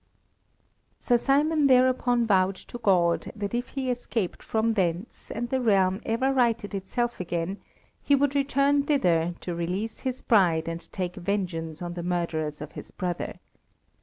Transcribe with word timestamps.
Sir 0.97 1.19
Simon 1.19 1.67
thereupon 1.67 2.25
vowed 2.25 2.55
to 2.55 2.79
God 2.79 3.31
that 3.35 3.53
if 3.53 3.67
he 3.67 3.91
escaped 3.91 4.41
from 4.41 4.73
thence, 4.73 5.29
and 5.29 5.49
the 5.51 5.61
realm 5.61 6.01
ever 6.07 6.33
righted 6.33 6.73
itself 6.73 7.19
again, 7.19 7.61
he 8.01 8.15
would 8.15 8.33
return 8.33 8.81
thither 8.81 9.35
to 9.41 9.53
release 9.53 9.99
his 9.99 10.23
bride 10.23 10.67
and 10.67 10.91
take 10.91 11.15
vengeance 11.17 11.83
on 11.83 11.93
the 11.93 12.01
murderers 12.01 12.61
of 12.61 12.71
his 12.71 12.89
brother. 12.89 13.35